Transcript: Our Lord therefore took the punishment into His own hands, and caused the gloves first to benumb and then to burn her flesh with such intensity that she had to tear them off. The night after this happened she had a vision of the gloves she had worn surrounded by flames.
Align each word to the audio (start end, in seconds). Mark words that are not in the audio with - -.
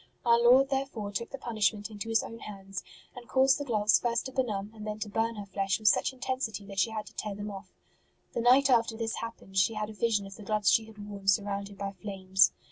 Our 0.25 0.39
Lord 0.41 0.69
therefore 0.71 1.11
took 1.11 1.29
the 1.29 1.37
punishment 1.37 1.91
into 1.91 2.09
His 2.09 2.23
own 2.23 2.39
hands, 2.39 2.83
and 3.15 3.27
caused 3.27 3.59
the 3.59 3.63
gloves 3.65 3.99
first 3.99 4.25
to 4.25 4.31
benumb 4.31 4.71
and 4.73 4.87
then 4.87 4.97
to 4.97 5.09
burn 5.09 5.35
her 5.35 5.45
flesh 5.45 5.77
with 5.77 5.89
such 5.89 6.11
intensity 6.11 6.65
that 6.65 6.79
she 6.79 6.89
had 6.89 7.05
to 7.05 7.13
tear 7.13 7.35
them 7.35 7.51
off. 7.51 7.71
The 8.33 8.41
night 8.41 8.67
after 8.67 8.97
this 8.97 9.17
happened 9.17 9.59
she 9.59 9.75
had 9.75 9.91
a 9.91 9.93
vision 9.93 10.25
of 10.25 10.37
the 10.37 10.41
gloves 10.43 10.71
she 10.71 10.85
had 10.85 11.07
worn 11.07 11.27
surrounded 11.27 11.77
by 11.77 11.91
flames. 11.91 12.51